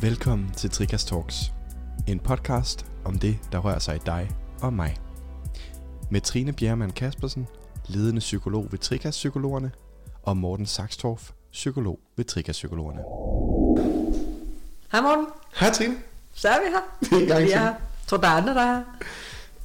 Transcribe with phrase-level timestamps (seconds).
[0.00, 1.52] Velkommen til Trikas Talks,
[2.08, 4.30] en podcast om det, der rører sig i dig
[4.62, 4.96] og mig.
[6.10, 7.46] Med Trine Bjermann Kaspersen,
[7.86, 9.70] ledende psykolog ved Trikas Psykologerne,
[10.22, 13.00] og Morten Saxtorff, psykolog ved Trikas Psykologerne.
[14.92, 15.26] Hej Morten,
[15.56, 15.94] Hej Trine.
[16.34, 17.20] så er vi her.
[17.20, 17.58] En gang til.
[17.58, 17.74] her.
[18.06, 18.82] Tror der er andre, der er her?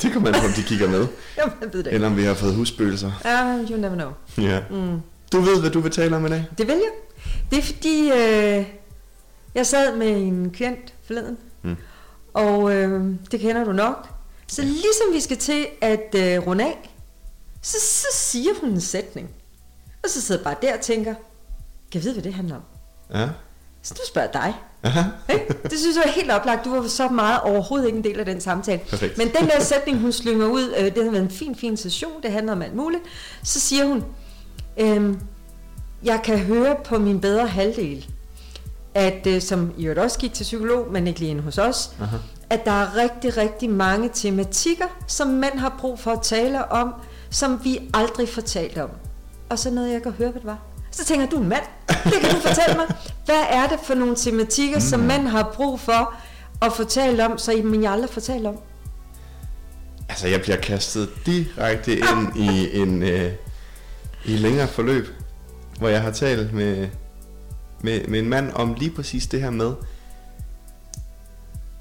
[0.01, 1.07] Det kommer man på, om de kigger med,
[1.37, 1.89] Jamen, jeg ved det ikke.
[1.89, 3.11] eller om vi har fået husspøgelser.
[3.25, 4.11] Ja, you never know.
[4.47, 4.59] Ja.
[4.69, 5.01] Mm.
[5.31, 6.45] Du ved, hvad du vil tale om i dag?
[6.57, 6.91] Det vil jeg.
[7.51, 8.65] Det er fordi, øh,
[9.55, 11.75] jeg sad med en klient forleden, Mm.
[12.33, 14.07] og øh, det kender du nok.
[14.47, 16.89] Så ligesom vi skal til at øh, runde af,
[17.61, 19.29] så, så siger hun en sætning.
[20.03, 22.61] Og så sidder jeg bare der og tænker, kan jeg vide, hvad det handler om?
[23.13, 23.29] Ja.
[23.81, 24.53] Så nu spørger jeg dig.
[24.83, 25.01] Aha.
[25.63, 26.65] Det synes jeg var helt oplagt.
[26.65, 28.81] Du var så meget overhovedet ikke en del af den samtale.
[28.89, 29.17] Perfekt.
[29.17, 32.21] Men den der sætning, hun slynger ud, øh, det har været en fin, fin session,
[32.23, 33.03] det handler om alt muligt.
[33.43, 34.03] Så siger hun,
[34.77, 35.19] øhm,
[36.03, 38.09] jeg kan høre på min bedre halvdel,
[38.95, 41.91] at øh, som i øvrigt også gik til psykolog, men ikke lige inde hos os,
[42.01, 42.17] Aha.
[42.49, 46.93] at der er rigtig, rigtig mange tematikker, som mænd har brug for at tale om,
[47.29, 48.89] som vi aldrig får talt om.
[49.49, 50.59] Og så noget, jeg kan høre, hvad det var.
[50.91, 51.63] Så tænker du en mand.
[51.87, 52.85] Det kan du fortælle mig.
[53.25, 54.81] Hvad er det for nogle tematikker, mm.
[54.81, 56.13] som mænd har brug for
[56.61, 58.57] at fortælle om, så I, men jeg aldrig talt om?
[60.09, 63.31] Altså, jeg bliver kastet direkte ind i en øh,
[64.25, 65.07] i længere forløb,
[65.79, 66.87] hvor jeg har talt med,
[67.85, 69.71] med, med en mand om lige præcis det her med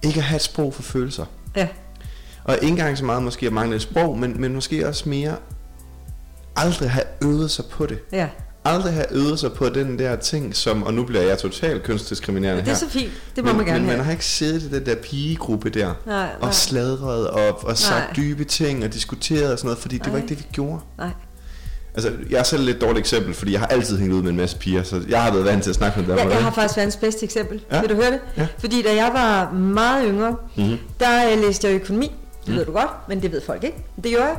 [0.03, 1.25] ikke at have et sprog for følelser.
[1.57, 1.69] Ja,
[2.45, 5.37] Og ikke engang så meget måske at mangle et sprog, men, men måske også mere
[6.57, 7.99] aldrig have øvet sig på det.
[8.13, 8.29] ja.
[8.67, 12.61] Aldrig have øvet sig på den der ting, som, og nu bliver jeg totalt kønsdiskriminerende
[12.63, 12.79] Det er her.
[12.79, 13.13] så fint.
[13.37, 14.05] Det må men, man gerne men man have.
[14.05, 16.29] har ikke siddet i den der pigegruppe der, Nej, nej.
[16.41, 18.13] og sladret og, og sagt Nej.
[18.17, 20.19] dybe ting og diskuteret og sådan noget, fordi det var Nej.
[20.23, 20.81] ikke det, vi gjorde.
[20.99, 21.11] Nej.
[21.95, 24.31] Altså, jeg er selv et lidt dårligt eksempel, fordi jeg har altid hængt ud med
[24.31, 26.19] en masse piger, så jeg har været vant til at snakke med dem.
[26.27, 27.61] Om jeg har faktisk verdens bedste eksempel.
[27.71, 27.75] Ja.
[27.77, 27.81] Ja.
[27.81, 28.21] Vil du høre det?
[28.37, 28.47] Ja.
[28.59, 30.79] Fordi da jeg var meget yngre, Mhm.
[31.01, 32.13] der øh, læste jeg økonomi.
[32.47, 32.59] Det Mm.
[32.59, 33.85] ved du godt, men det ved folk ikke.
[34.05, 34.37] Det gør jeg.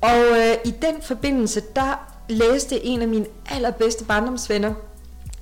[0.00, 4.72] Og øh, i den forbindelse, der læste en af mine allerbedste barndomsvenner,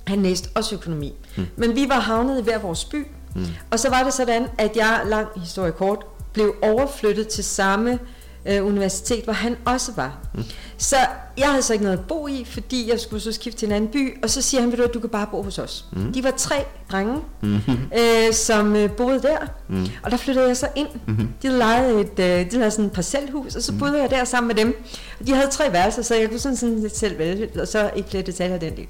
[0.07, 1.13] han læste også økonomi.
[1.37, 1.45] Mm.
[1.55, 3.07] Men vi var havnet i hver vores by.
[3.35, 3.45] Mm.
[3.71, 7.99] Og så var det sådan, at jeg, lang historie kort, blev overflyttet til samme
[8.45, 10.17] øh, universitet, hvor han også var.
[10.33, 10.43] Mm.
[10.77, 10.95] Så
[11.37, 13.71] jeg havde så ikke noget at bo i, fordi jeg skulle så skifte til en
[13.71, 15.85] anden by, og så siger han, ved du hvad, du kan bare bo hos os.
[15.91, 16.13] Mm.
[16.13, 16.55] De var tre
[16.91, 17.61] drenge, Mhm.
[17.99, 19.37] øh, som øh, boede der,
[19.67, 19.85] Mm.
[20.03, 20.87] og der flyttede jeg så ind.
[21.07, 21.29] Mhm.
[21.41, 24.47] De lejet et, øh, de havde sådan et parcelhus, og så boede jeg der sammen
[24.47, 24.83] med dem.
[25.19, 27.91] Og de havde tre værelser, så jeg kunne sådan, sådan lidt selv vælge, og så
[27.95, 28.87] ikke flere detaljer af den del.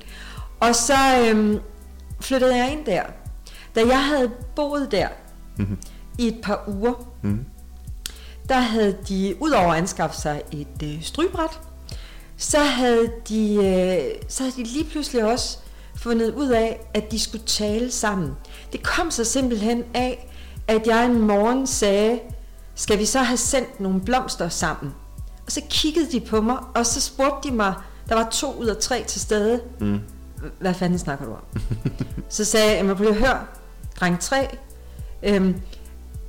[0.60, 0.94] Og så
[1.30, 1.60] øhm,
[2.22, 3.02] flyttede jeg ind der.
[3.76, 5.08] Da jeg havde boet der
[5.58, 5.78] Mhm.
[6.18, 7.46] i et par uger, Mhm.
[8.50, 11.60] der havde de, udover at anskaffe sig et øh, strybræt,
[12.38, 15.58] så havde, de, øh, så havde de lige pludselig også
[15.96, 18.32] fundet ud af, at de skulle tale sammen.
[18.72, 20.34] Det kom så simpelthen af,
[20.68, 22.20] at jeg en morgen sagde,
[22.76, 24.94] skal vi så have sendt nogle blomster sammen?
[25.46, 27.74] Og så kiggede de på mig, og så spurgte de mig,
[28.10, 30.00] der var to ud af tre til stede, Mm.
[30.60, 31.62] hvad fanden snakker du om?
[32.30, 33.46] så sagde jeg, prøv at høre,
[34.00, 34.58] dreng 3,
[35.24, 35.56] øhm,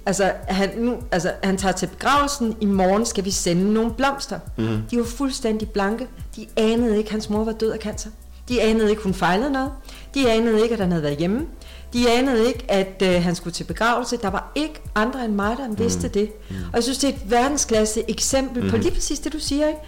[0.09, 4.39] altså, han, nu, altså han tager til begravelsen, i morgen skal vi sende nogle blomster.
[4.57, 4.83] Mhm.
[4.91, 8.11] De var fuldstændig blanke, de anede ikke, at hans mor var død af cancer.
[8.49, 9.71] De anede ikke, hun fejlede noget.
[10.15, 11.47] De anede ikke, at han havde været hjemme.
[11.93, 14.17] De anede ikke, at øh, han skulle til begravelse.
[14.17, 16.13] Der var ikke andre end mig, der vidste Mm.
[16.13, 16.31] det.
[16.51, 18.71] Og jeg synes, det er et verdensklasse eksempel mm.
[18.71, 18.83] på Mhm.
[18.83, 19.81] lige præcis det, du siger, ikke?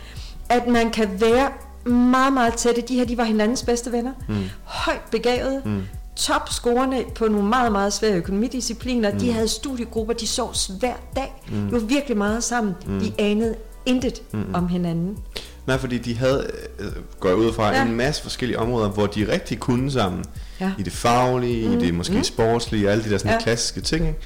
[0.48, 1.50] At man kan være
[1.92, 2.80] meget, meget tætte.
[2.80, 4.12] De her, de var hinandens bedste venner.
[4.28, 4.34] Mm.
[4.64, 5.62] Højt begavede.
[5.64, 5.82] Mm.
[6.20, 9.10] Topscorerne på nogle meget, meget svære økonomidiscipliner.
[9.18, 9.32] De Mm.
[9.32, 11.42] havde studiegrupper, de sov hver dag.
[11.52, 11.66] Mm.
[11.66, 12.74] De var virkelig meget sammen.
[12.86, 13.00] Mm.
[13.00, 13.54] De anede
[13.86, 14.44] intet Mm.
[14.54, 15.18] om hinanden.
[15.66, 16.86] Nej, fordi de havde, øh,
[17.20, 17.82] går ud fra, Ja.
[17.86, 20.24] en masse forskellige områder, hvor de rigtig kunne sammen.
[20.60, 20.72] Ja.
[20.78, 21.74] I det faglige, mm.
[21.78, 22.24] i det måske Mm.
[22.24, 23.40] sportslige, og alle de der sådan Ja.
[23.40, 24.06] klassiske ting.
[24.08, 24.18] Ikke?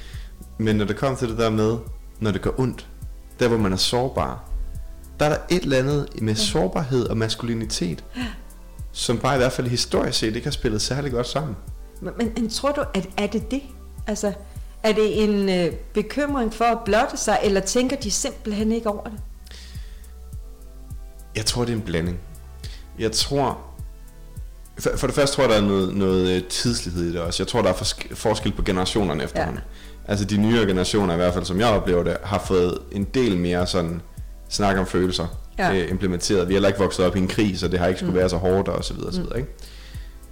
[0.58, 1.76] Men når det kommer til det der med,
[2.20, 2.86] når det gør ondt,
[3.40, 4.44] der hvor man er sårbar,
[5.20, 8.04] der er der et eller andet med sårbarhed og maskulinitet,
[8.92, 11.56] som bare i hvert fald historisk set ikke har spillet særlig godt sammen.
[12.00, 13.62] Men, men, tror du, at er det det?
[14.06, 14.32] Altså,
[14.82, 19.04] er det en øh, bekymring for at blotte sig, eller tænker de simpelthen ikke over
[19.04, 19.18] det?
[21.36, 22.18] Jeg tror, det er en blanding.
[22.98, 23.58] Jeg tror...
[24.78, 27.42] For, for det første tror jeg, der er noget, noget øh, tidslighed i det også.
[27.42, 29.56] Jeg tror, der er forsk- forskel på generationerne efterhånden.
[30.06, 30.10] Ja.
[30.10, 33.36] Altså de nyere generationer, i hvert fald som jeg oplever det, har fået en del
[33.38, 34.02] mere sådan
[34.48, 35.26] snak om følelser
[35.58, 35.74] Ja.
[35.74, 36.48] øh, implementeret.
[36.48, 38.18] Vi har heller ikke vokset op i en krig, så det har ikke skulle Mm.
[38.18, 39.50] være så hårdt og så videre, og så videre ikke?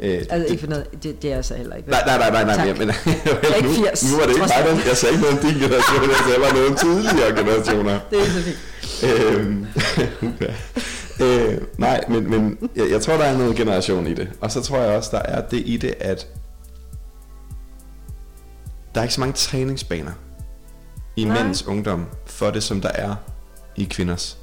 [0.02, 1.90] Øh, Altså, ikke for noget, det, det er så heller ikke.
[1.90, 4.96] Nej, nej, nej, nej, nej, men, nu, 80, nu var det ikke mig, der, jeg
[4.96, 7.98] sagde ikke noget om din generation, jeg sagde bare noget om tidligere generationer.
[8.10, 8.58] Det er så fint.
[9.04, 9.66] øhm,
[11.26, 14.28] øh, nej, men, men jeg, jeg tror, der er noget generation i det.
[14.40, 16.26] Og så tror jeg også, der er det i det, at
[18.94, 20.12] der er ikke så mange træningsbaner
[21.16, 21.42] i Nej.
[21.42, 23.14] mænds ungdom for det, som der er
[23.76, 24.38] i kvinders.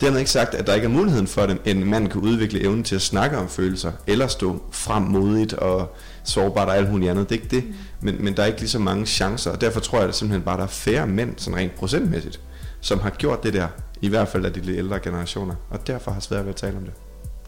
[0.00, 2.84] Dermed ikke sagt, at der ikke er muligheden for, at en mand kan udvikle evnen
[2.84, 7.28] til at snakke om følelser, eller stå frem modigt og sårbart og alt muligt andet.
[7.28, 7.64] Det er ikke det,
[8.00, 10.42] men, men der er ikke lige så mange chancer, og derfor tror jeg at simpelthen
[10.42, 12.40] bare, at der er færre mænd, sådan rent procentmæssigt,
[12.80, 13.68] som har gjort det der,
[14.00, 16.76] i hvert fald af de lidt ældre generationer, og derfor har svært ved at tale
[16.76, 16.92] om det.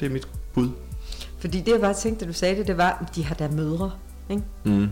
[0.00, 0.68] Det er mit bud.
[1.38, 3.48] Fordi det jeg bare tænkte, da du sagde det, det var, at de har da
[3.48, 3.90] mødre.
[4.30, 4.42] Ikke?
[4.64, 4.88] Mm.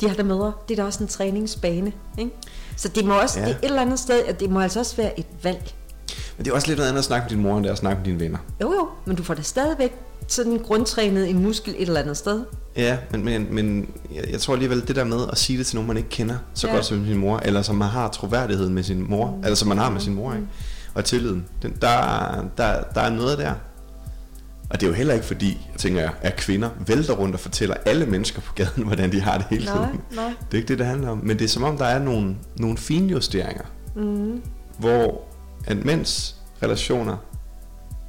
[0.00, 0.52] De har da mødre.
[0.68, 1.92] Det er da også en træningsbane.
[2.18, 2.30] Ikke?
[2.76, 3.46] Så det må også, Ja.
[3.46, 5.74] det et eller andet sted, at det må altså også være et valg.
[6.36, 7.72] Men det er også lidt noget andet at snakke med din mor, end det er
[7.72, 8.38] at snakke med dine venner.
[8.62, 9.92] Jo jo, men du får da stadigvæk
[10.28, 12.42] sådan grundtrænet en muskel et eller andet sted.
[12.76, 15.76] Ja, men, men, men jeg, jeg tror alligevel, det der med at sige det til
[15.76, 16.74] nogen, man ikke kender så ja.
[16.74, 19.42] Godt som sin mor, eller som man har troværdighed med sin mor, mm.
[19.44, 20.46] eller som man har med sin mor, ikke?
[20.94, 21.90] og tilliden, den, der,
[22.56, 23.52] der, der er noget der.
[24.70, 27.74] Og det er jo heller ikke fordi, jeg tænker, at kvinder vælter rundt og fortæller
[27.86, 30.00] alle mennesker på gaden, hvordan de har det hele Nej, tiden.
[30.14, 30.24] nej.
[30.26, 31.20] Det er ikke det, det handler om.
[31.22, 33.64] Men det er som om, der er nogle, nogle finjusteringer,
[33.96, 34.42] Mm.
[34.78, 35.22] hvor
[35.66, 37.16] at mænds relationer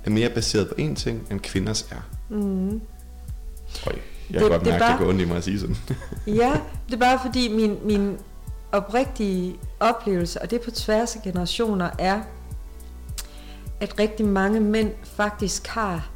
[0.06, 2.02] er mere baseret på én ting, end kvinders er.
[2.30, 2.70] Mm.
[3.88, 3.94] Øj,
[4.30, 5.44] jeg kan Det- godt det er mærke, at det bare- går ondt i mig at
[5.44, 5.76] sige sådan.
[6.42, 6.54] Ja,
[6.88, 8.18] det er bare fordi min, min
[8.72, 12.22] oprigtige oplevelse, og det er på tværs af generationer, er,
[13.80, 16.10] at rigtig mange mænd faktisk har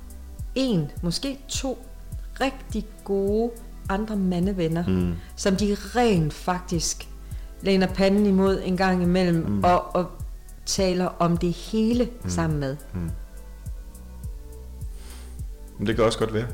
[0.55, 1.85] en, måske to
[2.41, 3.51] rigtig gode
[3.89, 5.13] andre mandevenner, Mm.
[5.35, 7.07] som de rent faktisk
[7.61, 9.63] læner panden imod en gang imellem, mm.
[9.63, 10.05] og, og
[10.65, 12.11] taler om det hele Mm.
[12.23, 12.29] mm.
[12.29, 12.77] sammen med.
[12.93, 13.11] Mm.
[15.77, 16.47] Men det kan også godt være.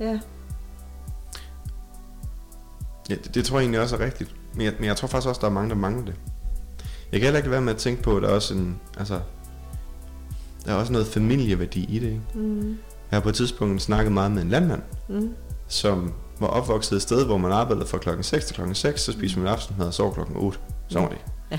[0.00, 0.18] Ja.
[3.10, 4.34] Ja, det, det tror jeg egentlig også er rigtigt.
[4.54, 6.14] Men jeg, men jeg tror faktisk også, der er mange, der mangler det.
[7.12, 9.20] Jeg kan heller ikke være med at tænke på, at der er også en, altså,
[10.64, 12.06] der er også noget familieværdi i det.
[12.08, 12.20] Ikke?
[12.34, 12.68] Mm.
[13.10, 15.34] Jeg har på et tidspunkt snakket meget med en landmand, Mm.
[15.68, 19.12] som var opvokset et sted, hvor man arbejdede fra klokken 6 til klokken 6, så
[19.12, 20.58] spiser man aftensmad og sover klokken 8.
[20.88, 21.18] Så var det.
[21.50, 21.58] Ja.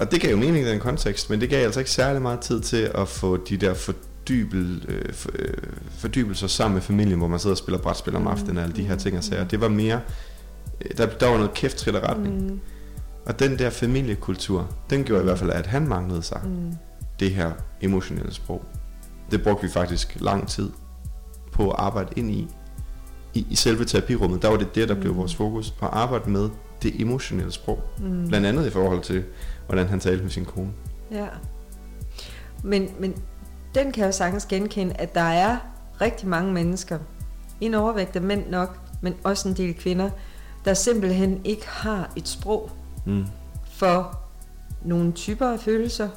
[0.00, 2.40] Og det gav jo mening i den kontekst, men det gav altså ikke særlig meget
[2.40, 5.54] tid til at få de der fordybel, øh, for, øh,
[5.98, 8.82] fordybelser sammen med familien, hvor man sidder og spiller brætspil om aftenen og alle de
[8.82, 9.44] her ting og sager.
[9.44, 10.00] Det var mere,
[10.84, 12.50] øh, der, der var noget kæft trit og retning.
[12.50, 12.60] Mm.
[13.26, 16.72] Og den der familiekultur, den gjorde i hvert fald, at han manglede sig Mm.
[17.20, 18.64] det her emotionelle sprog.
[19.30, 20.70] Det brugte vi faktisk lang tid
[21.52, 22.48] på at arbejde ind i.
[23.34, 25.18] I, i selve terapirummet, der var det det, der blev Mm.
[25.18, 25.74] vores fokus.
[25.82, 26.48] At arbejde med
[26.82, 27.80] det emotionelle sprog.
[27.98, 28.28] Mm.
[28.28, 29.24] Blandt andet i forhold til,
[29.66, 30.70] hvordan han talte med sin kone.
[31.10, 31.26] Ja.
[32.64, 33.14] Men, men
[33.74, 35.56] den kan jeg jo sagtens genkende, at der er
[36.00, 36.98] rigtig mange mennesker,
[37.60, 40.10] en overvægt af mænd nok, men også en del kvinder,
[40.64, 42.70] der simpelthen ikke har et sprog
[43.06, 43.24] Mm.
[43.72, 44.18] for
[44.84, 46.08] nogle typer af følelser,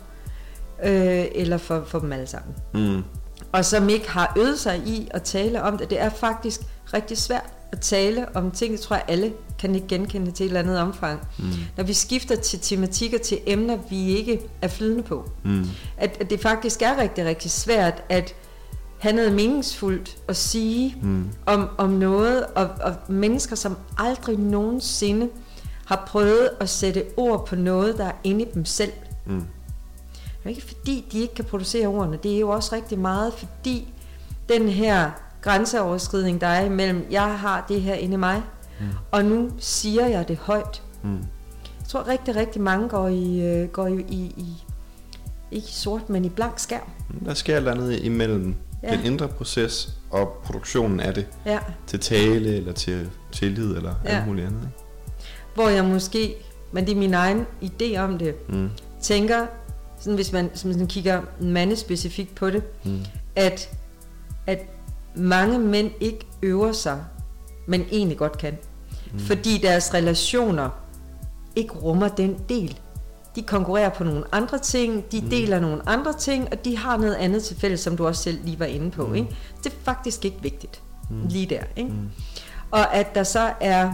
[0.83, 2.55] øh, eller for, for dem alle sammen.
[2.73, 3.03] Mm.
[3.51, 5.89] Og som ikke har øvet sig i at tale om det.
[5.89, 6.61] Det er faktisk
[6.93, 10.47] rigtig svært at tale om ting, det tror jeg alle kan ikke genkende til et
[10.47, 11.19] eller andet omfang.
[11.39, 11.45] Mm.
[11.77, 15.29] Når vi skifter til tematikker, til emner, vi ikke er flydende på.
[15.44, 15.65] Mm.
[15.97, 18.35] At, at det faktisk er rigtig, rigtig svært at
[19.00, 21.29] have noget meningsfuldt at sige Mm.
[21.45, 25.29] om, om noget, og, og mennesker, som aldrig nogensinde
[25.85, 28.91] har prøvet at sætte ord på noget, der er inde i dem selv.
[29.25, 29.44] Mm.
[30.19, 32.19] Det er ikke fordi, de ikke kan producere ordene.
[32.23, 33.94] Det er jo også rigtig meget, fordi
[34.50, 38.41] den her grænseoverskridning, der er imellem, jeg har det her inde i mig,
[38.79, 38.85] Mm.
[39.11, 40.81] og nu siger jeg det højt.
[41.04, 41.16] Mm.
[41.80, 44.63] Jeg tror rigtig, rigtig mange går i, øh, går i, i, i
[45.51, 46.89] ikke i sort, men i blank skærm.
[47.25, 48.92] Der sker et eller andet imellem Ja.
[48.95, 51.27] den indre proces og produktionen af det.
[51.45, 51.59] Ja.
[51.87, 54.09] Til tale, eller til tillid, eller Ja.
[54.09, 54.59] alt muligt andet.
[54.61, 54.77] Ikke?
[55.56, 56.35] Hvor jeg måske,
[56.71, 58.69] men det er min egen idé om det, Mm.
[59.01, 59.45] tænker,
[59.99, 62.99] sådan hvis man, hvis man sådan kigger mandespecifikt på det, Mm.
[63.35, 63.69] at,
[64.47, 64.59] at
[65.15, 67.03] mange mænd ikke øver sig,
[67.68, 68.57] men egentlig godt kan.
[69.13, 69.19] Mm.
[69.19, 70.69] Fordi deres relationer
[71.56, 72.80] ikke rummer den del.
[73.35, 75.30] De konkurrerer på nogle andre ting, de mm.
[75.30, 78.39] deler nogle andre ting, og de har noget andet til fælles, som du også selv
[78.44, 79.07] lige var inde på.
[79.07, 79.15] Mm.
[79.15, 79.35] Ikke?
[79.63, 80.81] Det er faktisk ikke vigtigt.
[81.09, 81.27] Mm.
[81.27, 81.63] Lige der.
[81.75, 81.89] Ikke?
[81.89, 82.09] Mm.
[82.71, 83.94] Og at der så er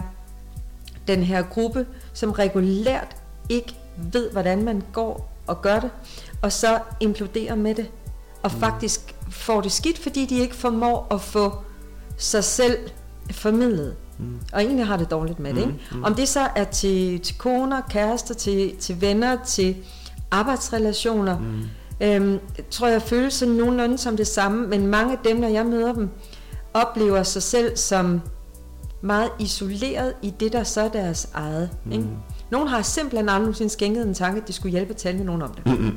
[1.08, 3.16] den her gruppe, som regulært
[3.48, 5.90] ikke ved, hvordan man går og gør det,
[6.42, 7.90] og så imploderer med det,
[8.42, 8.60] og mm.
[8.60, 11.52] faktisk får det skidt, fordi de ikke formår at få
[12.16, 12.76] sig selv
[13.30, 13.94] formidlet.
[14.18, 14.38] Mm.
[14.52, 15.66] Og egentlig har det dårligt med det.
[15.66, 15.84] Mm, Ikke?
[15.92, 16.04] mm.
[16.04, 19.76] Om det så er til, til koner, kærester, til, til venner, til
[20.30, 21.62] arbejdsrelationer, Mm.
[22.06, 22.38] øhm,
[22.70, 25.92] tror jeg føles sådan nogenlunde som det samme, men mange af dem, når jeg møder
[25.92, 26.08] dem,
[26.74, 28.20] oplever sig selv som
[29.02, 31.70] meget isoleret i det, der så er deres eget.
[31.84, 31.92] Mm.
[31.92, 32.04] Ikke?
[32.50, 35.26] Nogle har simpelthen aldrig nogensinde skænket en tanke, at de skulle hjælpe at tale med
[35.26, 35.92] nogen om det.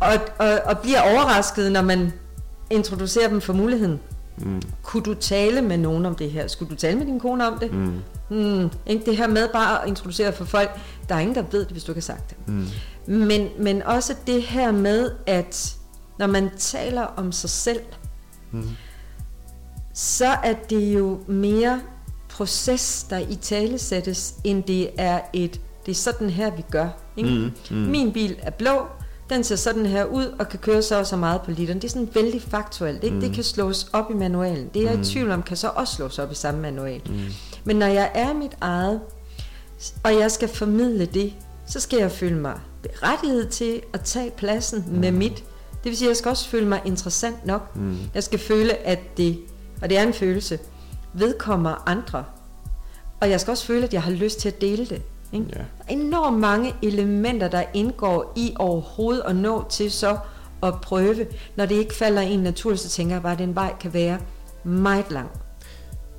[0.00, 2.12] og, og, og bliver overrasket, når man
[2.70, 4.00] introducerer dem for muligheden.
[4.36, 4.62] Mm.
[4.82, 6.46] Kunne du tale med nogen om det her?
[6.46, 7.72] Skulle du tale med din kone om det?
[7.72, 8.00] Mm.
[8.30, 9.04] Mm, ikke?
[9.06, 10.70] Det her med bare at introducere for folk,
[11.08, 12.48] der er ingen, der ved det, hvis du ikke har sagt det.
[12.48, 12.66] Mm.
[13.06, 15.76] Men, men også det her med, at
[16.18, 17.80] når man taler om sig selv,
[18.52, 18.68] mm.
[19.94, 21.80] så er det jo mere
[22.28, 26.88] proces, der i tale sættes, end det er et, det er sådan her, vi gør.
[27.16, 27.30] Ikke?
[27.30, 27.76] Mm, mm.
[27.76, 28.86] Min bil er blå,
[29.30, 31.78] den ser sådan her ud, og kan køre så og så meget på literen.
[31.78, 33.04] Det er sådan vældig faktuelt.
[33.04, 33.14] Ikke?
[33.14, 33.20] Mm.
[33.20, 34.70] Det kan slås op i manualen.
[34.74, 35.02] Det er jeg mm.
[35.02, 37.02] i tvivl om, kan så også slås op i samme manual.
[37.06, 37.20] Mm.
[37.64, 39.00] Men når jeg er mit eget,
[40.02, 41.32] og jeg skal formidle det,
[41.66, 44.98] så skal jeg føle mig berettiget til at tage pladsen mm.
[44.98, 45.44] med mit.
[45.84, 47.76] Det vil sige, at jeg skal også føle mig interessant nok.
[47.76, 47.96] Mm.
[48.14, 49.38] Jeg skal føle, at det,
[49.82, 50.58] og det er en følelse,
[51.14, 52.24] vedkommer andre.
[53.20, 55.02] Og jeg skal også føle, at jeg har lyst til at dele det.
[55.34, 55.46] Ikke?
[55.52, 55.58] Ja.
[55.58, 60.18] Der er enormt mange elementer, der indgår i overhovedet at nå til så
[60.62, 61.26] at prøve.
[61.56, 64.18] Når det ikke falder en natur, så tænker jeg bare, at den vej kan være
[64.64, 65.30] meget lang.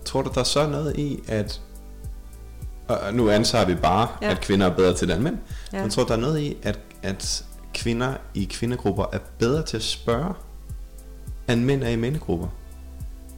[0.05, 1.61] Tror du, der er så noget i, at
[2.87, 4.31] og nu antager vi bare, ja.
[4.31, 5.37] at kvinder er bedre til det end mænd.
[5.73, 5.81] Ja.
[5.81, 9.83] Men tror der er noget i, at, at kvinder i kvindegrupper er bedre til at
[9.83, 10.33] spørge,
[11.49, 12.47] end mænd er i mændegrupper?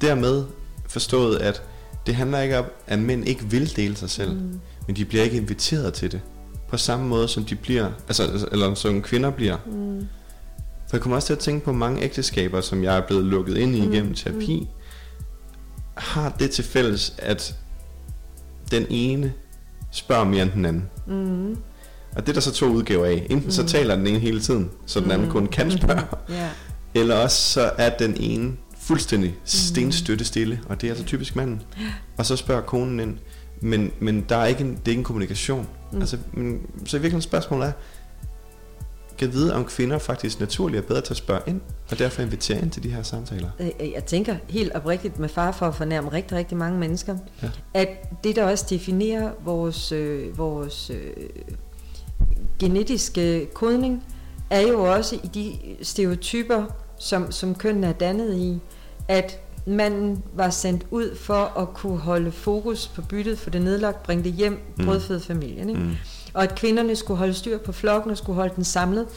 [0.01, 0.45] Dermed
[0.87, 1.63] forstået, at
[2.05, 4.59] det handler ikke om, at mænd ikke vil dele sig selv, mm.
[4.87, 6.21] Men de bliver ikke inviteret til det.
[6.69, 9.57] På samme måde som de bliver, altså, eller som kvinder bliver.
[9.65, 10.07] Mm.
[10.89, 13.57] For jeg kommer også til at tænke på mange ægteskaber, som jeg er blevet lukket
[13.57, 13.91] ind i mm.
[13.91, 14.67] igennem terapi, mm.
[15.97, 17.55] har det til fælles, at
[18.71, 19.33] den ene
[19.91, 20.89] spørger mere end den anden.
[21.07, 21.57] Mm.
[22.15, 23.27] Og det er der så to udgaver af.
[23.29, 23.51] Enten mm.
[23.51, 25.33] så taler den ene hele tiden, så den anden mm.
[25.33, 26.03] kun kan spørge.
[26.31, 26.49] yeah.
[26.93, 31.61] Eller også så er den ene fuldstændig stenstøtte stille, og det er altså typisk manden.
[32.17, 33.17] Og så spørger konen ind,
[33.61, 35.67] men, men der er ikke en, det er ikke en kommunikation.
[35.91, 35.99] Mm.
[35.99, 37.71] Altså, men, så i virkeligheden spørgsmålet er,
[39.17, 41.61] kan vide, om kvinder faktisk naturligt er bedre til at spørge ind,
[41.91, 43.49] og derfor invitere ind til de her samtaler?
[43.59, 47.17] Øh, øh, jeg tænker helt oprigtigt med far for at fornærme rigtig, rigtig mange mennesker,
[47.43, 47.49] ja.
[47.73, 47.87] at
[48.23, 51.13] det, der også definerer vores, øh, vores øh,
[52.59, 54.03] genetiske kodning,
[54.49, 56.65] er jo også i de stereotyper,
[56.97, 58.59] som, som kønnen er dannet i,
[59.07, 64.03] at manden var sendt ud for at kunne holde fokus på byttet, for det nedlagt,
[64.03, 64.85] bringe det hjem, mm.
[64.85, 65.69] brødføde familien.
[65.69, 65.81] Ikke?
[65.81, 65.95] Mm.
[66.33, 69.07] Og at kvinderne skulle holde styr på flokken og skulle holde den samlet,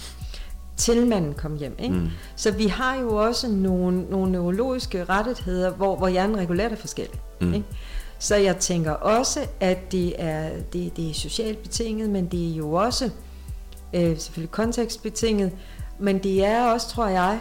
[0.76, 1.76] til manden kom hjem.
[1.78, 1.94] Ikke?
[1.94, 2.08] Mm.
[2.36, 7.20] Så vi har jo også nogle, nogle neurologiske rettigheder, hvor, hvor hjernen regulært er forskellig.
[7.40, 7.54] Mm.
[7.54, 7.66] Ikke?
[8.18, 12.56] Så jeg tænker også, at det er, det, det er socialt betinget, men det er
[12.56, 13.10] jo også
[13.94, 15.52] øh, selvfølgelig kontekstbetinget,
[15.98, 17.38] men det er også, tror jeg,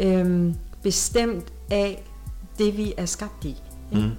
[0.00, 2.02] øh, bestemt af
[2.58, 3.62] det, vi er skabt i.
[3.92, 4.06] Ikke?
[4.06, 4.12] Mm.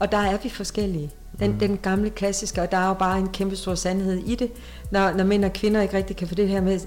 [0.00, 1.10] Og der er vi forskellige.
[1.40, 1.58] Den, mm.
[1.58, 4.50] den gamle klassiske, og der er jo bare en kæmpe stor sandhed i det,
[4.90, 6.80] når, når mænd og kvinder ikke rigtig kan få det her med,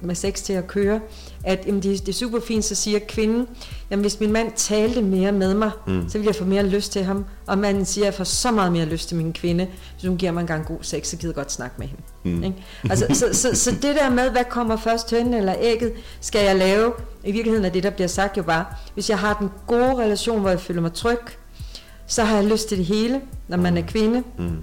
[0.00, 1.00] med sex til at køre,
[1.44, 3.46] at jamen, det, det er super fint, så siger kvinden,
[3.90, 6.08] jamen hvis min mand talte mere med mig, mm.
[6.08, 8.50] så vil jeg få mere lyst til ham, og manden siger, at jeg får så
[8.50, 11.16] meget mere lyst til min kvinde, hvis hun giver mig en gang god sex, så
[11.16, 12.02] gider jeg godt snakke med hende.
[12.24, 12.42] Mm.
[12.42, 12.56] Ikke?
[12.90, 16.44] Altså, så, så, så, så det der med, hvad kommer først, hønnen eller ægget, skal
[16.44, 16.92] jeg lave,
[17.24, 18.64] i virkeligheden er det, der bliver sagt jo bare,
[18.94, 21.18] hvis jeg har den gode relation, hvor jeg føler mig tryg,
[22.06, 23.88] så har jeg lyst til det hele, når man er mm.
[23.88, 24.22] kvinde.
[24.38, 24.58] Mm.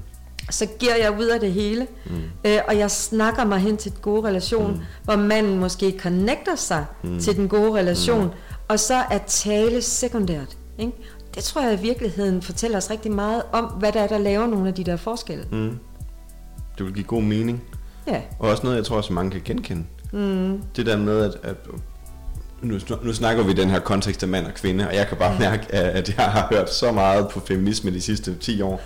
[0.50, 2.12] Så giver jeg ud af det hele, mm.
[2.46, 4.80] øh, og jeg snakker mig hen til den gode relation, mm.
[5.04, 7.20] hvor manden måske connecter sig mm.
[7.20, 8.32] til den gode relation, mm.
[8.68, 10.58] og så er tale sekundært.
[10.78, 10.94] Ikke?
[11.36, 14.48] Det tror jeg i virkeligheden fortæller os rigtig meget om, hvad der er, der laver
[14.48, 15.46] nogle af de der forskelle.
[15.52, 15.80] Mm.
[16.78, 17.64] Det vil give god mening.
[18.08, 18.22] Ja.
[18.40, 19.84] Og også noget, jeg tror, som mange kan genkende.
[20.12, 20.62] Mm.
[20.76, 21.56] Det der med, at, at
[22.64, 25.18] nu, nu snakker vi i den her kontekst af mand og kvinde, og jeg kan
[25.18, 28.82] bare mærke, at jeg har hørt så meget på feminisme de sidste 10 år,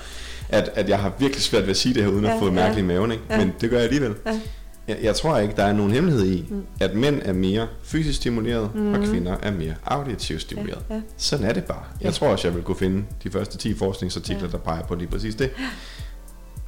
[0.50, 2.52] at, at jeg har virkelig svært ved at sige det her, uden ja, at få
[2.52, 2.88] mærkelig ja.
[2.88, 3.24] maven, ikke?
[3.30, 3.38] Ja.
[3.38, 4.16] men det gør jeg alligevel.
[4.26, 4.40] Ja.
[4.88, 6.64] Jeg, jeg tror ikke, der er nogen hemmelighed i, mm.
[6.80, 8.94] at mænd er mere fysisk stimuleret, mm.
[8.94, 10.82] og kvinder er mere auditivt stimuleret.
[10.90, 11.02] Ja, ja.
[11.18, 11.84] Sådan er det bare.
[12.02, 12.12] Jeg ja.
[12.12, 14.52] tror også, jeg vil kunne finde de første 10 forskningsartikler, ja.
[14.52, 15.50] der peger på lige præcis det.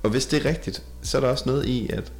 [0.04, 2.12] Og hvis det er rigtigt, så er der også noget i, at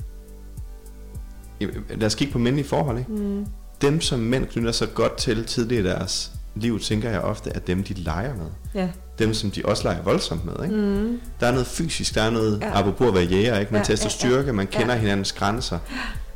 [1.90, 3.00] lad os kigge på mændelige forhold.
[3.00, 3.12] Ikke?
[3.12, 3.46] Mm
[3.82, 7.60] dem, som mænd knytter sig godt til tidligere i deres liv, tænker jeg ofte, er
[7.60, 8.46] dem, de leger med.
[8.76, 8.90] Ja.
[9.20, 10.54] Dem, som de også leger voldsomt med.
[10.64, 10.76] Ikke?
[10.76, 11.22] Mm.
[11.40, 12.80] Der er noget fysisk, der er noget, ja.
[12.80, 13.74] apropos at være jæger, ikke?
[13.74, 15.00] man ja, tester ja, styrke, man kender ja.
[15.00, 15.80] hinandens grænser.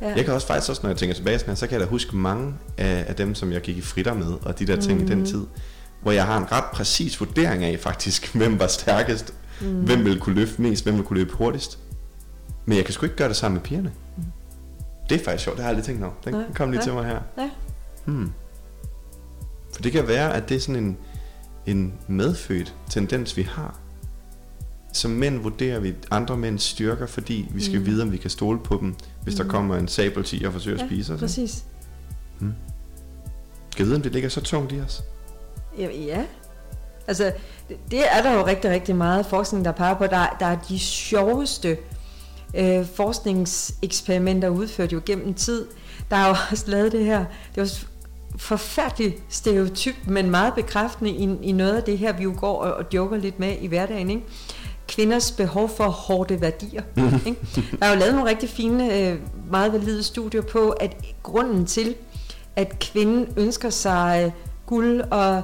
[0.00, 0.14] Ja.
[0.16, 2.16] Jeg kan også faktisk også, når jeg tænker tilbage, sådan så kan jeg da huske
[2.16, 5.06] mange af, af dem, som jeg gik i fritter med, og de der ting mm.
[5.06, 5.26] i den mm.
[5.26, 5.42] tid,
[6.02, 9.66] hvor jeg har en ret præcis vurdering af faktisk, hvem var stærkest, mm.
[9.66, 11.78] hvem ville kunne løfte mest, hvem ville kunne løbe hurtigst.
[12.66, 13.92] Men jeg kan sgu ikke gøre det sammen med pigerne.
[14.16, 14.22] Mm.
[15.08, 16.14] Det er faktisk sjovt, det har jeg aldrig tænkt over.
[16.24, 17.20] Den ja, kom lige ja, til mig her.
[17.38, 17.50] Ja.
[18.04, 18.32] Hmm.
[19.74, 20.96] For det kan være, at det er sådan en,
[21.66, 23.78] en medfødt tendens, vi har.
[24.92, 27.86] Som mænd vurderer vi andre mænds styrker, fordi vi skal mm.
[27.86, 29.44] vide, om vi kan stole på dem, hvis mm.
[29.44, 31.20] der kommer en sabelti og forsøger ja, at spise os.
[31.20, 31.64] præcis.
[32.38, 32.52] Hmm.
[33.70, 35.04] Skal vide, om det ligger så tungt i os?
[35.78, 36.24] Ja, ja.
[37.06, 37.32] Altså,
[37.68, 40.06] det, det er der jo rigtig, rigtig meget forskning, der peger på.
[40.06, 41.76] Der, der er de sjoveste øh,
[42.94, 45.66] forskningseksperimenter udført jo gennem tid.
[46.10, 47.70] Der er jo også lavet det her, det var
[48.36, 52.74] forfærdeligt stereotyp, men meget bekræftende i, i noget af det her, vi jo går og,
[52.74, 54.10] og joker lidt med i hverdagen.
[54.10, 54.22] Ikke?
[54.88, 56.82] Kvinders behov for hårde værdier.
[57.26, 57.40] ikke?
[57.80, 59.18] Der er jo lavet nogle rigtig fine, øh,
[59.50, 61.94] meget valide studier på, at grunden til,
[62.56, 64.32] at kvinden ønsker sig øh,
[64.66, 65.42] guld og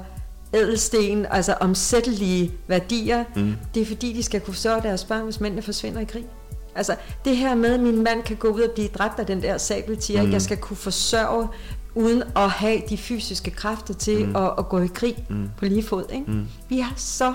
[0.54, 3.54] ædelsten, altså omsættelige værdier, mm.
[3.74, 6.26] det er fordi, de skal kunne forsørge deres børn, hvis mændene forsvinder i krig.
[6.74, 9.42] Altså det her med, at min mand kan gå ud og blive dræbt af den
[9.42, 10.32] der sabeltiger, mm.
[10.32, 11.48] jeg skal kunne forsørge
[11.94, 14.36] uden at have de fysiske kræfter til mm.
[14.36, 15.50] at, at gå i krig mm.
[15.56, 16.04] på lige fod.
[16.12, 16.30] Ikke?
[16.30, 16.46] Mm.
[16.68, 17.34] Vi har så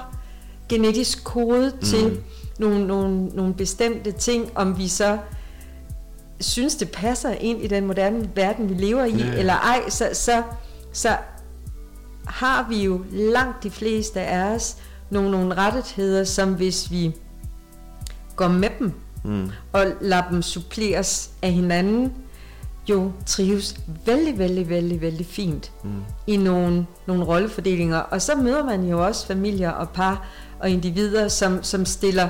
[0.70, 1.82] genetisk kodet mm.
[1.82, 2.22] til
[2.60, 5.18] nogle, nogle, nogle bestemte ting, om vi så
[6.40, 9.40] synes, det passer ind i den moderne verden, vi lever i, yeah.
[9.40, 10.44] eller ej, så, så,
[10.94, 11.18] så
[12.28, 14.78] har vi jo langt de fleste af os
[15.10, 17.16] nogle, nogle rettigheder, som hvis vi
[18.36, 18.94] går med dem,
[19.26, 19.52] mm.
[19.74, 22.14] og lader dem suppleres af hinanden,
[22.90, 25.90] jo trives vældig, vældig, vældig, vældig fint mm.
[26.28, 27.98] i nogle, nogle rollefordelinger.
[27.98, 30.28] Og så møder man jo også familier og par
[30.60, 32.30] og individer, som, som stiller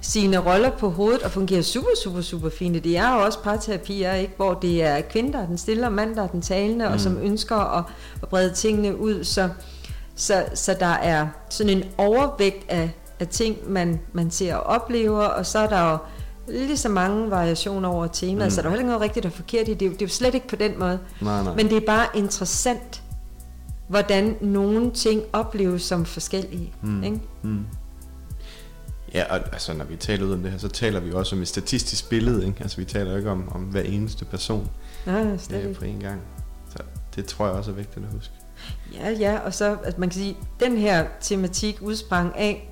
[0.00, 2.84] sine roller på hovedet og fungerer super, super, super fint.
[2.84, 4.32] Det er jo også parterapier, ikke?
[4.36, 6.92] hvor det er kvinder, der er den stille, og mand, der er den talende, mm.
[6.92, 7.84] og som ønsker at,
[8.22, 9.24] at brede tingene ud.
[9.24, 9.48] Så,
[10.16, 15.24] så, så der er sådan en overvægt af, af ting, man, man ser og oplever,
[15.24, 15.98] og så er der jo
[16.48, 18.50] lige så mange variationer over temaet, mm.
[18.50, 19.80] så der er heller ikke noget rigtigt og forkert i det.
[19.80, 20.98] Det er jo slet ikke på den måde.
[21.20, 21.54] Nej, nej.
[21.54, 23.02] Men det er bare interessant,
[23.88, 26.72] hvordan nogle ting opleves som forskellige.
[26.82, 27.02] Mm.
[27.02, 27.20] Ikke?
[27.42, 27.64] Mm.
[29.14, 31.42] Ja, og altså, når vi taler ud om det her, så taler vi også om
[31.42, 32.46] et statistisk billede.
[32.46, 32.58] Ikke?
[32.60, 34.68] Altså, vi taler jo ikke om, om hver eneste person
[35.06, 36.20] Nej, slet øh, på en gang.
[36.70, 36.78] Så
[37.16, 38.32] det tror jeg også er vigtigt at huske.
[38.94, 42.70] Ja, ja, og så, at man kan sige, den her tematik udsprang af,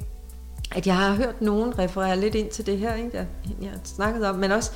[0.71, 3.11] at jeg har hørt nogen referere lidt ind til det her, ikke?
[3.17, 3.27] Jeg,
[3.63, 4.71] jeg har snakket om, men også,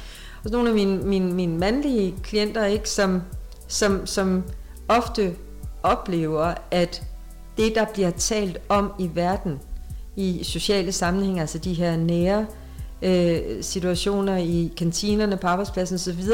[0.44, 2.90] også nogle af mine, mine, mine mandlige klienter, ikke?
[2.90, 3.22] Som,
[3.68, 4.42] som, som
[4.88, 5.34] ofte
[5.82, 7.02] oplever, at
[7.56, 9.60] det, der bliver talt om i verden,
[10.16, 12.46] i sociale sammenhænge, altså de her nære
[13.02, 16.24] øh, situationer i kantinerne på arbejdspladsen osv.,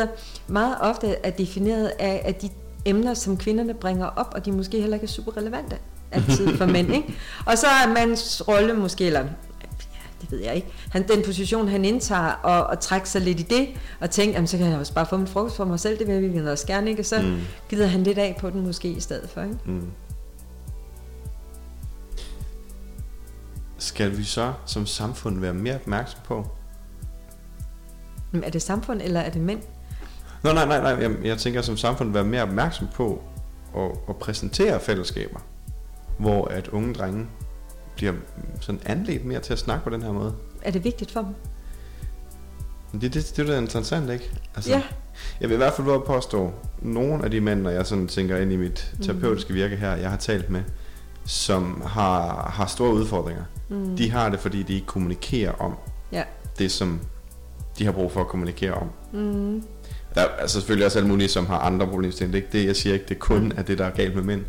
[0.47, 2.49] meget ofte er defineret af, at de
[2.85, 5.77] emner, som kvinderne bringer op, og de måske heller ikke er super relevante
[6.13, 6.95] altid for mænd.
[6.95, 7.15] Ikke?
[7.47, 9.25] Og så er mands rolle måske, eller
[10.21, 13.43] det ved jeg ikke, han, den position, han indtager, og, og trækker sig lidt i
[13.43, 13.69] det,
[14.01, 16.07] og tænker, jamen, så kan jeg også bare få min frokost for mig selv, det
[16.07, 17.03] vil vi også gerne, ikke?
[17.03, 17.41] Og så mm.
[17.69, 19.59] gider han lidt af på den måske i stedet for, ikke?
[19.65, 19.91] Mm.
[23.79, 26.47] Skal vi så som samfund være mere opmærksom på?
[28.43, 29.61] Er det samfund, eller er det mænd?
[30.43, 30.91] Nå, nej, nej, nej.
[30.91, 33.23] Jeg, jeg tænker som samfund være mere opmærksom på
[33.77, 35.41] at, at præsentere fællesskaber,
[36.19, 37.27] hvor at unge drenge
[38.01, 38.15] bliver
[38.61, 40.35] sådan anledt mere til at snakke på den her måde.
[40.63, 41.35] Er det vigtigt for dem?
[43.01, 44.31] Det, det, det er da interessant, ikke?
[44.55, 44.83] Altså, ja.
[45.41, 48.37] Jeg vil i hvert fald våge påstå, nogle af de mænd, når jeg sådan tænker
[48.37, 49.03] ind i mit mhm.
[49.03, 50.63] terapeutiske virke her, jeg har talt med,
[51.25, 53.97] som har, har store udfordringer, mm.
[53.97, 55.75] de har det, fordi de ikke kommunikerer om
[56.13, 56.23] ja.
[56.59, 57.01] det, som
[57.79, 58.91] de har brug for at kommunikere om.
[59.13, 59.63] Mm.
[60.15, 62.33] Der er altså selvfølgelig også alle mulige, som har andre problemstillinger.
[62.33, 63.53] Det er ikke det, jeg siger ikke, det er kun mm.
[63.57, 64.45] er det, der er galt med mænd.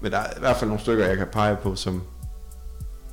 [0.00, 2.02] Men der er i hvert fald nogle stykker, jeg kan pege på, som,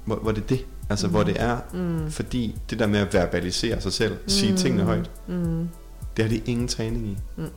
[0.10, 0.66] hvor, hvor det er det.
[0.90, 1.14] Altså mm.
[1.14, 2.12] hvor det er, mm.
[2.12, 4.30] fordi det der med at verbalisere sig selv, mm.
[4.30, 5.70] sige tingene højt, mm.
[6.18, 7.18] det har de ingen træning i.
[7.36, 7.50] Mm.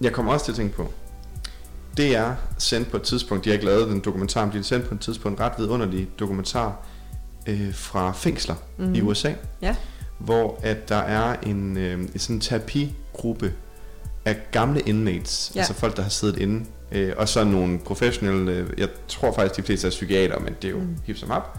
[0.00, 0.92] Jeg kommer også til at tænke på,
[1.96, 4.64] det er sendt på et tidspunkt, de har ikke lavet den dokumentar, men de har
[4.64, 6.86] sendt på et tidspunkt en ret vidunderlig dokumentar
[7.46, 8.94] øh, fra fængsler mm.
[8.94, 9.32] i USA.
[9.62, 9.76] Ja.
[10.18, 13.52] Hvor at der er en, øh, en sådan terapigruppe
[14.24, 15.60] af gamle inmates, ja.
[15.60, 19.56] altså folk, der har siddet inde Øh, og så nogle professionelle, øh, jeg tror faktisk
[19.56, 20.96] de fleste er psykiater, men det er jo mm.
[21.04, 21.58] hip som op,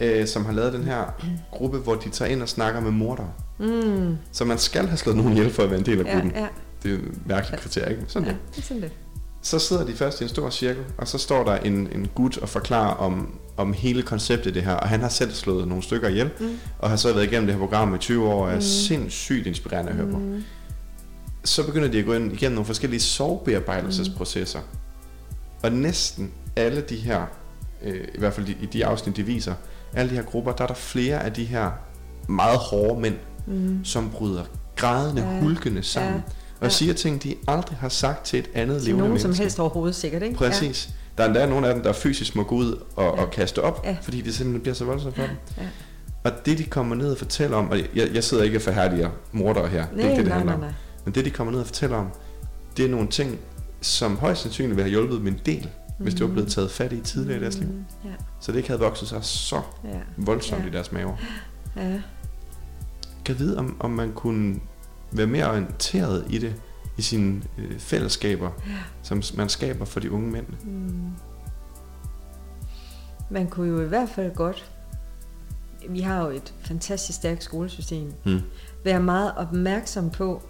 [0.00, 1.04] øh, som har lavet den her
[1.50, 3.30] gruppe, hvor de tager ind og snakker med mordere.
[3.58, 4.16] Mm.
[4.32, 6.32] Så man skal have slået nogen ihjel for at være en del af gruppen.
[6.34, 6.46] Ja, ja.
[6.82, 8.02] Det er en mærkelig kriterie, ikke?
[8.06, 8.56] Sådan ja, det.
[8.56, 8.64] det.
[8.64, 8.90] Sådan det.
[9.42, 12.38] Så sidder de først i en stor cirkel, og så står der en, en gut
[12.38, 16.08] og forklarer om, om hele konceptet det her, og han har selv slået nogle stykker
[16.08, 16.58] ihjel, mm.
[16.78, 18.60] og har så været igennem det her program i 20 år, og er mm.
[18.60, 20.18] sindssygt inspirerende at høre på.
[20.18, 20.42] Mm
[21.48, 24.58] så begynder de at gå ind igennem nogle forskellige sorgbearbejdelsesprocesser.
[24.60, 24.66] Mm.
[25.62, 27.26] Og næsten alle de her,
[27.82, 29.54] øh, i hvert fald i de afsnit, de viser,
[29.92, 31.70] alle de her grupper, der er der flere af de her
[32.28, 33.84] meget hårde mænd, mm.
[33.84, 34.44] som bryder
[34.76, 35.40] grædende, ja.
[35.40, 36.14] hulkende sammen.
[36.14, 36.20] Ja.
[36.60, 36.68] Og ja.
[36.68, 39.36] siger ting, de aldrig har sagt til et andet til levende nogen menneske.
[39.36, 40.34] som helst overhovedet sikkert, ikke?
[40.34, 40.88] Præcis.
[40.88, 40.92] Ja.
[41.18, 43.22] Der er endda nogle af dem, der fysisk må gå ud og, ja.
[43.22, 43.96] og kaste op, ja.
[44.02, 45.36] fordi det simpelthen bliver så voldsomt for dem.
[45.58, 45.62] Ja.
[46.24, 49.10] Og det, de kommer ned og fortæller om, og jeg, jeg sidder ikke og forhærdiger
[49.32, 50.72] mordere her, Nej, det er ikke det, det nej, handler nej, om.
[50.72, 50.85] nej.
[51.06, 52.08] Men det, de kommer ned og fortæller om,
[52.76, 53.38] det er nogle ting,
[53.80, 56.92] som højst sandsynligt vil have hjulpet dem en del hvis det var blevet taget fat
[56.92, 57.68] i tidligere i deres liv.
[57.68, 60.68] Mm, Ja, Så det ikke havde vokset sig så ja, voldsomt Ja.
[60.68, 61.16] i deres maver.
[61.76, 62.00] ja.
[63.24, 64.60] Kan vide, om, om man kunne
[65.12, 66.54] være mere orienteret i det,
[66.98, 68.50] i sine øh, fællesskaber,
[69.02, 70.46] som man skaber for de unge mænd.
[70.64, 71.10] Mm.
[73.30, 74.70] Man kunne jo i hvert fald godt,
[75.88, 78.40] vi har jo et fantastisk stærkt skolesystem, Mm.
[78.84, 80.42] være meget opmærksom på,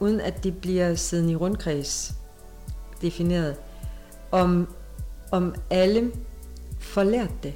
[0.00, 2.14] uden at det bliver siden i rundkreds
[3.02, 3.56] defineret,
[4.30, 4.68] om,
[5.32, 6.10] om alle
[6.80, 7.54] får lært det.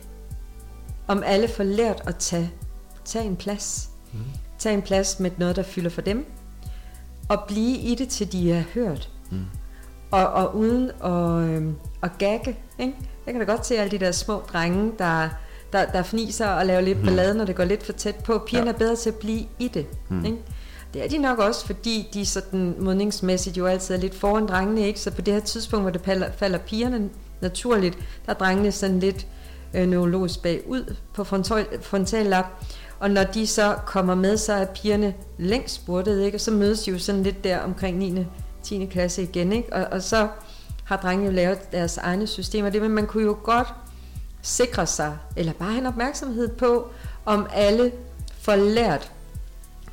[1.06, 2.50] Om alle får lært at tage,
[3.04, 3.90] tage en plads.
[4.12, 4.18] Mm.
[4.58, 6.26] Tage en plads med noget, der fylder for dem.
[7.28, 9.10] Og blive i det, til de er hørt.
[9.30, 9.44] Mm.
[10.10, 12.58] Og, og uden at, øhm, at gagge.
[12.78, 12.94] Ikke?
[13.26, 15.28] Jeg kan da godt se alle de der små drenge, der,
[15.72, 17.06] der, der fniser og laver lidt Mhm.
[17.06, 18.38] ballade, når det går lidt for tæt på.
[18.46, 18.74] Pigerne Ja.
[18.74, 19.86] er bedre til at blive i det.
[20.10, 20.24] Mm.
[20.24, 20.38] Ikke?
[20.94, 24.86] Det er de nok også, fordi de sådan modningsmæssigt jo altid er lidt foran drengene,
[24.86, 25.00] ikke?
[25.00, 29.00] Så på det her tidspunkt, hvor det falder, falder pigerne naturligt, der er drengene sådan
[29.00, 29.26] lidt
[29.74, 32.44] øh, neurologisk bagud på frontal, frontallap.
[33.00, 36.36] Og når de så kommer med, så er pigerne længst spurtet, ikke?
[36.36, 38.26] Og så mødes de jo sådan lidt der omkring 9.
[38.62, 38.86] 10.
[38.86, 39.72] klasse igen, ikke?
[39.72, 40.28] Og, og så
[40.84, 42.70] har drengene jo lavet deres egne systemer.
[42.70, 43.68] Det, men man kunne jo godt
[44.42, 46.88] sikre sig, eller bare have en opmærksomhed på,
[47.24, 47.92] om alle
[48.40, 49.12] får lært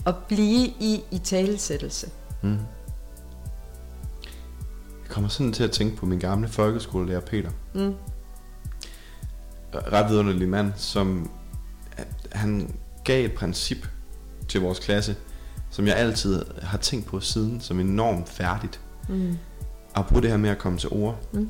[0.05, 2.09] at blive i i talesættelse.
[2.41, 2.57] Mm.
[5.09, 7.49] Jeg kommer sådan til at tænke på min gamle folkeskolelærer Peter.
[7.73, 7.93] Mm.
[9.73, 11.31] Ret vidunderlig mand, som
[12.31, 13.87] han gav et princip
[14.47, 15.15] til vores klasse,
[15.69, 18.79] som jeg altid har tænkt på siden, som enormt færdigt.
[19.09, 19.37] Mm.
[19.95, 21.19] At bruge det her med at komme til ord.
[21.31, 21.49] Mm.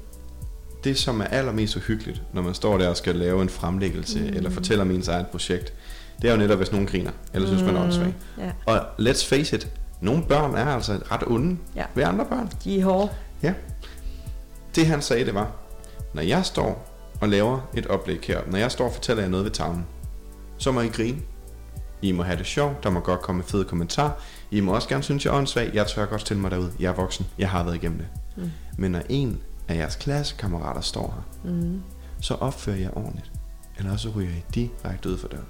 [0.84, 4.28] Det, som er allermest uhyggeligt, når man står der og skal lave en fremlæggelse, mm.
[4.28, 5.74] eller fortæller om ens eget projekt,
[6.22, 8.14] det er jo netop, hvis nogen griner, eller synes, man er åndssvag.
[8.38, 11.86] Ja, Og let's face it, nogle børn er altså ret onde Ja.
[11.96, 12.50] ved andre børn.
[12.64, 13.10] de er hårde.
[13.44, 13.54] Ja.
[14.76, 15.52] Det han sagde, det var,
[16.14, 16.86] når jeg står
[17.22, 19.86] og laver et oplæg her, når jeg står og fortæller jer noget ved tavlen,
[20.58, 21.18] så må I grine.
[22.02, 24.18] I må have det sjovt, der må godt komme fede kommentar.
[24.52, 25.72] I må også gerne synes, jeg er åndssvag.
[25.74, 26.70] Jeg tør godt stille mig derud.
[26.80, 27.28] Jeg er voksen.
[27.40, 28.08] Jeg har været igennem det.
[28.38, 28.52] Mm.
[28.78, 31.82] Men når en af jeres klassekammerater står her, Mm.
[32.22, 33.32] så opfører jeg ordentligt.
[33.78, 35.46] Eller også ryger I direkte ud for døren.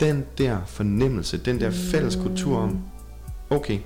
[0.00, 2.78] Den der fornemmelse, den der fælles kultur om,
[3.50, 3.78] okay,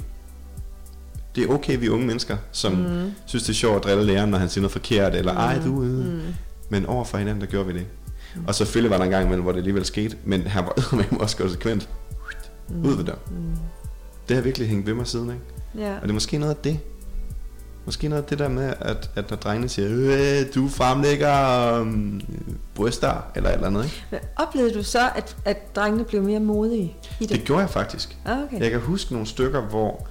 [1.37, 3.11] det er okay, vi er unge mennesker, som Mm.
[3.27, 5.83] synes, det er sjovt at drille læreren, når han siger noget forkert, eller ej, du
[5.83, 6.07] øh.
[6.15, 6.21] Mm.
[6.69, 7.87] Men over for hinanden, der gjorde vi det.
[8.47, 10.73] Og selvfølgelig var der en gang imellem, hvor det alligevel skete, men her var
[11.11, 11.89] det også konsekvent.
[12.85, 13.19] Ud ved døren.
[13.31, 13.57] Mm.
[14.29, 15.87] Det har virkelig hængt ved mig siden, ikke?
[15.87, 15.95] Ja.
[15.97, 16.79] Og det er måske noget af det.
[17.87, 22.21] Måske noget af det der med, at, at når drengene siger, øh, du fremlægger um,
[22.75, 24.05] bryster, eller eller andet, ikke?
[24.11, 27.31] Men oplevede du så, at, at drengene blev mere modige i det?
[27.31, 28.17] Det gjorde jeg faktisk.
[28.25, 28.61] Ah, okay.
[28.61, 30.07] Jeg kan huske nogle stykker, hvor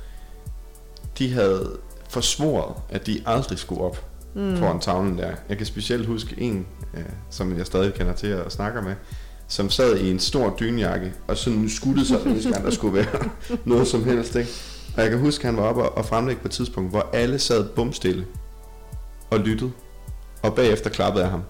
[1.18, 1.78] de havde
[2.10, 4.06] forsvoret, at de aldrig skulle op
[4.36, 4.58] mm.
[4.58, 5.32] foran tavlen der.
[5.50, 8.96] Jeg kan specielt huske en, øh, som jeg stadig kender til at snakke med,
[9.48, 13.30] som sad i en stor dynjakke, og sådan skuttede sig, hvis der skulle være
[13.66, 14.36] noget som helst.
[14.36, 14.50] Ikke?
[14.96, 17.40] Og jeg kan huske, at han var oppe og- fremlægge på et tidspunkt, hvor alle
[17.40, 18.26] sad bumstille
[19.32, 19.72] og lyttede,
[20.44, 21.44] og bagefter klappede jeg ham.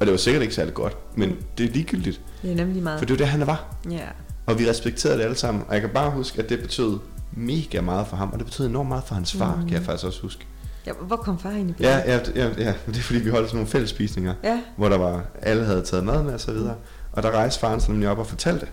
[0.00, 2.98] Og det var sikkert ikke særlig godt, men det er ligegyldigt, Det er nemlig meget.
[2.98, 3.74] for det var det, han var.
[3.90, 3.98] Ja.
[4.46, 5.64] Og vi respekterede det alle sammen.
[5.68, 6.98] Og jeg kan bare huske, at det betød
[7.32, 9.62] mega meget for ham, og det betød enormt meget for hans far, mm.
[9.62, 10.46] kan jeg faktisk også huske.
[10.86, 10.92] ja.
[11.00, 13.56] Hvor kom far ind i Ja, ja, ja, ja, det er fordi, vi holdt sådan
[13.56, 14.62] nogle fælles spisninger, ja.
[14.76, 16.74] hvor der var, alle havde taget mad med og så videre.
[17.12, 18.66] Og der rejste faren sig nemlig op og fortalte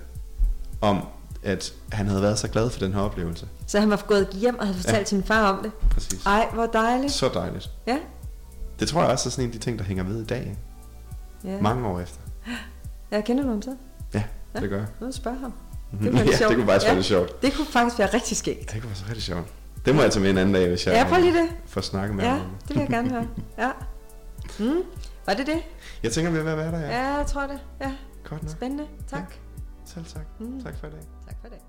[0.82, 1.08] om,
[1.44, 3.48] at han havde været så glad for den her oplevelse.
[3.68, 5.00] Så han var gået hjem og havde fortalt Ja.
[5.00, 5.06] ja.
[5.06, 5.72] sin far om det.
[5.90, 6.26] Præcis.
[6.26, 7.14] Ej, hvor dejligt.
[7.14, 7.70] Så dejligt.
[7.88, 7.98] Ja.
[8.80, 10.58] Det tror jeg også er sådan en af de ting, der hænger ved i dag.
[11.44, 11.62] ja.
[11.62, 12.20] Mange år efter.
[13.12, 13.76] Ja, kender du ham så?
[14.14, 14.24] Ja,
[14.56, 14.60] Ja.
[14.60, 14.88] det gør jeg.
[15.02, 15.54] Nu spørg ham.
[16.04, 16.50] Det kunne ja, sjovt.
[16.50, 16.94] det kunne faktisk Ja.
[16.94, 17.42] være sjovt.
[17.42, 18.60] Det kunne faktisk være rigtig skægt.
[18.74, 19.48] Det kunne være så rigtig sjovt.
[19.86, 21.50] Det må jeg tage med en anden dag, hvis jeg Ja, prøv lige det.
[21.68, 22.40] får snakket med Ja, ham.
[22.68, 23.28] det vil jeg gerne høre.
[23.58, 23.70] Ja.
[24.60, 24.82] Mm.
[25.26, 25.60] Var det det?
[26.04, 26.88] Jeg tænker, vi er ved at være der, ja.
[27.12, 27.60] Ja, jeg tror det.
[27.82, 27.92] Ja,
[28.30, 28.52] Godt nok.
[28.52, 28.84] spændende.
[29.12, 29.34] Tak.
[29.98, 30.28] Selv tak.
[30.40, 30.60] Mm.
[30.64, 31.04] Tak for i dag.
[31.28, 31.67] Tak for det.